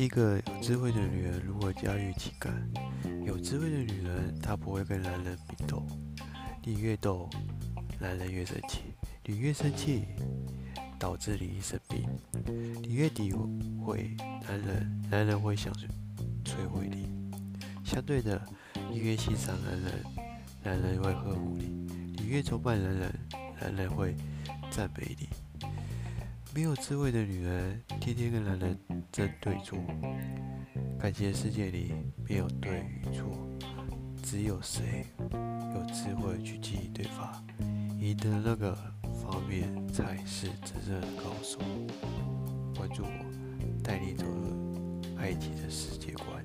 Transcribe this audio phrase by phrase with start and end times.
[0.00, 2.50] 一个有智慧的女人如何驾驭情感？
[3.22, 5.86] 有智慧的女人，她不会跟男人比斗。
[6.64, 7.28] 你越斗，
[7.98, 8.78] 男人越生气；
[9.26, 10.06] 你越生气，
[10.98, 12.08] 导致你一生病。
[12.80, 13.30] 你越诋
[13.84, 14.16] 毁
[14.48, 15.70] 男人，男人会想
[16.46, 17.06] 摧毁你。
[17.84, 18.40] 相对的，
[18.90, 20.02] 你越欣赏男人，
[20.62, 21.66] 男人会呵护你；
[22.16, 23.14] 你越崇拜男人，
[23.60, 24.16] 男人会
[24.70, 25.28] 赞美你。
[26.52, 28.76] 没有智慧的女人，天天跟男人
[29.12, 29.78] 争对错。
[30.98, 31.92] 感情世界里
[32.28, 33.24] 没有对与错，
[34.20, 37.32] 只有谁有智慧去记忆对方，
[38.00, 38.76] 赢得那个
[39.22, 41.60] 方面才是真正的高手。
[42.76, 46.44] 关注我，带你走入爱情的世界观。